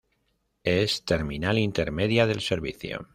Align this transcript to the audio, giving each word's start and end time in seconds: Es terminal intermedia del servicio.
Es 0.63 1.05
terminal 1.05 1.59
intermedia 1.59 2.25
del 2.25 2.41
servicio. 2.41 3.07